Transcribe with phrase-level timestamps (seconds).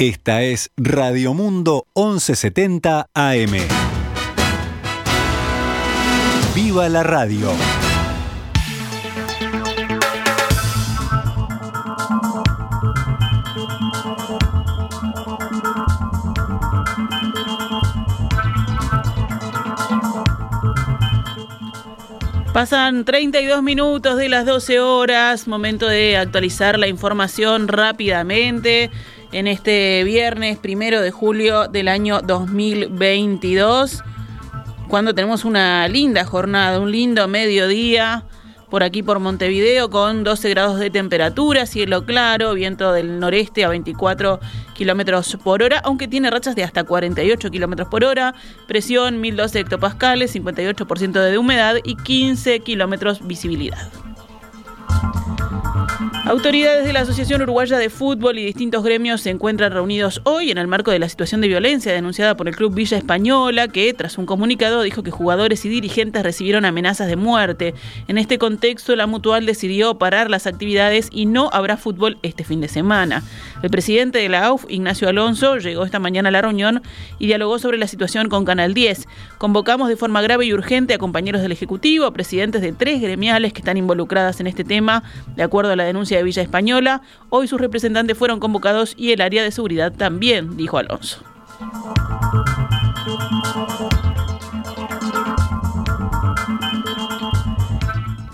[0.00, 3.52] Esta es Radio Mundo 1170 AM.
[6.54, 7.50] ¡Viva la radio!
[22.54, 28.90] Pasan 32 minutos de las 12 horas, momento de actualizar la información rápidamente
[29.32, 34.02] en este viernes primero de julio del año 2022,
[34.88, 38.24] cuando tenemos una linda jornada, un lindo mediodía
[38.70, 43.68] por aquí por Montevideo con 12 grados de temperatura, cielo claro, viento del noreste a
[43.68, 44.40] 24
[44.74, 48.34] kilómetros por hora, aunque tiene rachas de hasta 48 kilómetros por hora,
[48.68, 53.90] presión 1012 hectopascales, 58% de humedad y 15 kilómetros visibilidad.
[56.30, 60.58] Autoridades de la Asociación Uruguaya de Fútbol y distintos gremios se encuentran reunidos hoy en
[60.58, 64.16] el marco de la situación de violencia denunciada por el Club Villa Española, que tras
[64.16, 67.74] un comunicado dijo que jugadores y dirigentes recibieron amenazas de muerte.
[68.06, 72.60] En este contexto, la Mutual decidió parar las actividades y no habrá fútbol este fin
[72.60, 73.24] de semana.
[73.64, 76.80] El presidente de la AUF, Ignacio Alonso, llegó esta mañana a la reunión
[77.18, 79.08] y dialogó sobre la situación con Canal 10.
[79.38, 83.52] Convocamos de forma grave y urgente a compañeros del Ejecutivo, a presidentes de tres gremiales
[83.52, 85.02] que están involucradas en este tema,
[85.34, 87.02] de acuerdo a la denuncia de Villa Española.
[87.30, 91.24] Hoy sus representantes fueron convocados y el área de seguridad también, dijo Alonso.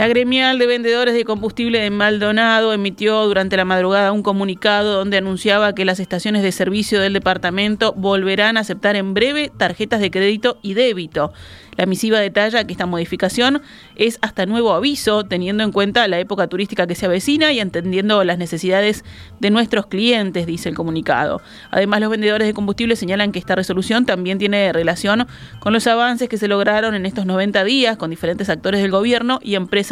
[0.00, 5.18] La gremial de vendedores de combustible de Maldonado emitió durante la madrugada un comunicado donde
[5.18, 10.10] anunciaba que las estaciones de servicio del departamento volverán a aceptar en breve tarjetas de
[10.10, 11.34] crédito y débito.
[11.76, 13.62] La misiva detalla que esta modificación
[13.96, 18.22] es hasta nuevo aviso, teniendo en cuenta la época turística que se avecina y entendiendo
[18.24, 19.04] las necesidades
[19.38, 21.40] de nuestros clientes, dice el comunicado.
[21.70, 25.26] Además, los vendedores de combustible señalan que esta resolución también tiene relación
[25.58, 29.38] con los avances que se lograron en estos 90 días con diferentes actores del gobierno
[29.42, 29.89] y empresas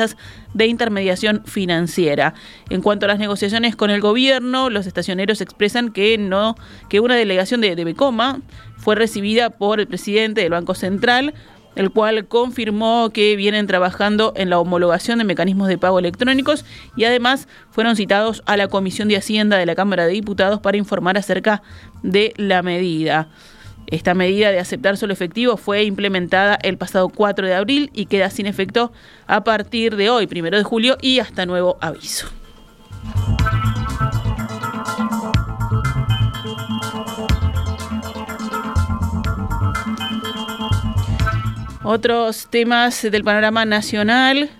[0.55, 2.35] de intermediación financiera.
[2.71, 6.57] En cuanto a las negociaciones con el gobierno, los estacioneros expresan que no
[6.89, 8.41] que una delegación de, de Becoma
[8.77, 11.35] fue recibida por el presidente del Banco Central
[11.79, 16.65] el cual confirmó que vienen trabajando en la homologación de mecanismos de pago electrónicos
[16.97, 20.77] y además fueron citados a la Comisión de Hacienda de la Cámara de Diputados para
[20.77, 21.63] informar acerca
[22.03, 23.29] de la medida.
[23.91, 28.29] Esta medida de aceptar solo efectivo fue implementada el pasado 4 de abril y queda
[28.29, 28.93] sin efecto
[29.27, 32.29] a partir de hoy, 1 de julio, y hasta nuevo aviso.
[41.83, 44.51] Otros temas del panorama nacional.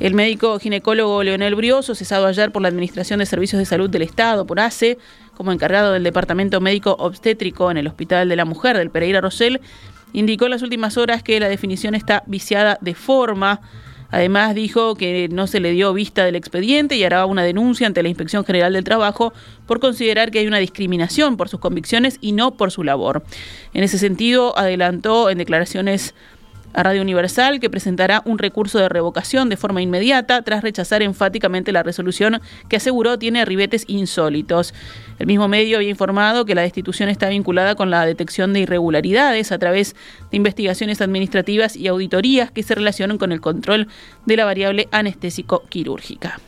[0.00, 4.02] El médico ginecólogo Leonel Brioso, cesado ayer por la Administración de Servicios de Salud del
[4.02, 4.96] Estado, por ACE,
[5.36, 9.60] como encargado del Departamento Médico Obstétrico en el Hospital de la Mujer del Pereira Rosell,
[10.12, 13.60] indicó en las últimas horas que la definición está viciada de forma.
[14.10, 18.02] Además dijo que no se le dio vista del expediente y hará una denuncia ante
[18.04, 19.32] la Inspección General del Trabajo
[19.66, 23.24] por considerar que hay una discriminación por sus convicciones y no por su labor.
[23.74, 26.14] En ese sentido, adelantó en declaraciones
[26.72, 31.72] a Radio Universal que presentará un recurso de revocación de forma inmediata tras rechazar enfáticamente
[31.72, 34.74] la resolución que aseguró tiene ribetes insólitos.
[35.18, 39.52] El mismo medio había informado que la destitución está vinculada con la detección de irregularidades
[39.52, 39.96] a través
[40.30, 43.88] de investigaciones administrativas y auditorías que se relacionan con el control
[44.26, 46.40] de la variable anestésico quirúrgica.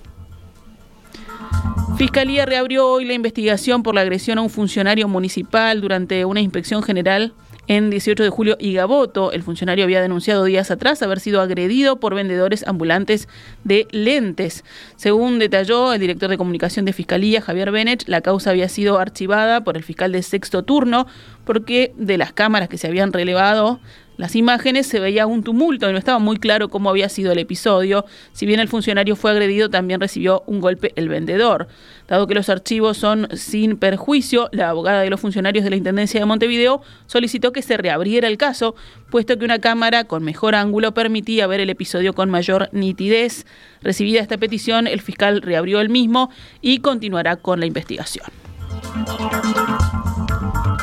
[1.96, 6.82] Fiscalía reabrió hoy la investigación por la agresión a un funcionario municipal durante una inspección
[6.82, 7.34] general
[7.70, 12.16] en 18 de julio, Igaboto, el funcionario había denunciado días atrás haber sido agredido por
[12.16, 13.28] vendedores ambulantes
[13.62, 14.64] de lentes.
[14.96, 19.62] Según detalló el director de comunicación de Fiscalía, Javier Benech, la causa había sido archivada
[19.62, 21.06] por el fiscal de sexto turno
[21.50, 23.80] porque de las cámaras que se habían relevado
[24.16, 27.38] las imágenes se veía un tumulto y no estaba muy claro cómo había sido el
[27.38, 28.04] episodio.
[28.32, 31.66] Si bien el funcionario fue agredido, también recibió un golpe el vendedor.
[32.06, 36.20] Dado que los archivos son sin perjuicio, la abogada de los funcionarios de la Intendencia
[36.20, 38.76] de Montevideo solicitó que se reabriera el caso,
[39.10, 43.44] puesto que una cámara con mejor ángulo permitía ver el episodio con mayor nitidez.
[43.82, 46.30] Recibida esta petición, el fiscal reabrió el mismo
[46.60, 48.26] y continuará con la investigación.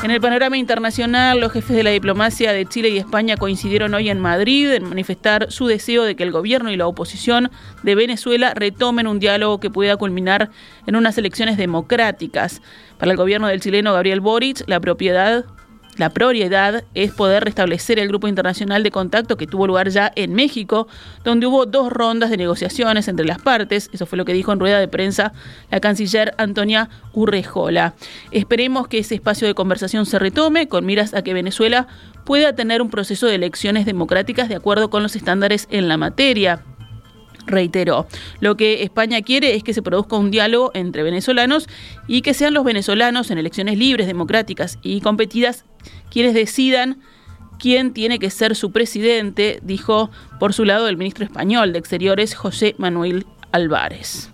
[0.08, 4.08] En el panorama internacional, los jefes de la diplomacia de Chile y España coincidieron hoy
[4.08, 7.50] en Madrid en manifestar su deseo de que el gobierno y la oposición
[7.82, 10.48] de Venezuela retomen un diálogo que pueda culminar
[10.86, 12.62] en unas elecciones democráticas.
[12.96, 15.44] Para el gobierno del chileno Gabriel Boric, la propiedad
[15.98, 20.32] La prioridad es poder restablecer el grupo internacional de contacto que tuvo lugar ya en
[20.32, 20.86] México,
[21.24, 23.90] donde hubo dos rondas de negociaciones entre las partes.
[23.92, 25.32] Eso fue lo que dijo en rueda de prensa
[25.72, 27.94] la canciller Antonia Urrejola.
[28.30, 31.88] Esperemos que ese espacio de conversación se retome con miras a que Venezuela
[32.24, 36.62] pueda tener un proceso de elecciones democráticas de acuerdo con los estándares en la materia
[37.48, 38.06] reiteró.
[38.40, 41.68] Lo que España quiere es que se produzca un diálogo entre venezolanos
[42.06, 45.64] y que sean los venezolanos en elecciones libres, democráticas y competidas
[46.10, 47.00] quienes decidan
[47.58, 52.34] quién tiene que ser su presidente, dijo por su lado el ministro español de Exteriores,
[52.34, 54.30] José Manuel Álvarez.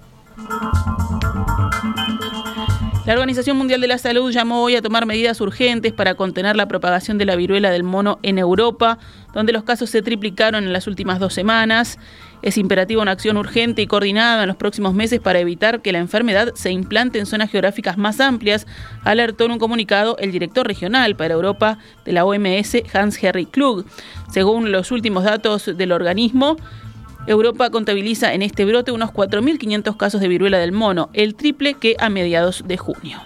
[3.07, 6.69] La Organización Mundial de la Salud llamó hoy a tomar medidas urgentes para contener la
[6.69, 8.99] propagación de la viruela del mono en Europa,
[9.35, 11.99] donde los casos se triplicaron en las últimas dos semanas.
[12.41, 15.99] Es imperativa una acción urgente y coordinada en los próximos meses para evitar que la
[15.99, 18.67] enfermedad se implante en zonas geográficas más amplias,
[19.03, 23.85] alertó en un comunicado el director regional para Europa de la OMS, Hans-Henry Klug.
[24.31, 26.57] Según los últimos datos del organismo,
[27.27, 31.97] Europa contabiliza en este brote unos 4.500 casos de viruela del mono, el triple que
[31.99, 33.21] a mediados de junio.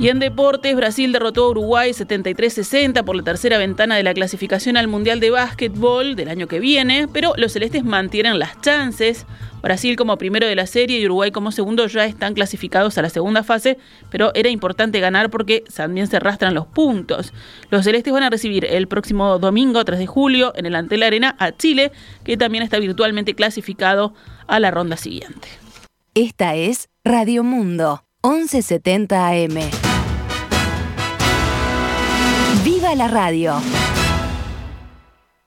[0.00, 4.78] Y en deportes, Brasil derrotó a Uruguay 73-60 por la tercera ventana de la clasificación
[4.78, 9.26] al Mundial de Básquetbol del año que viene, pero los celestes mantienen las chances.
[9.60, 13.10] Brasil como primero de la serie y Uruguay como segundo ya están clasificados a la
[13.10, 13.76] segunda fase,
[14.10, 17.34] pero era importante ganar porque también se arrastran los puntos.
[17.68, 21.36] Los celestes van a recibir el próximo domingo 3 de julio en el Antel Arena
[21.38, 21.92] a Chile,
[22.24, 24.14] que también está virtualmente clasificado
[24.46, 25.46] a la ronda siguiente.
[26.14, 29.89] Esta es Radio Mundo 1170 AM.
[32.90, 33.99] ¡Viva la radio!